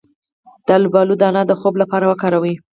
[0.65, 2.53] د الوبالو دانه د خوب لپاره وکاروئ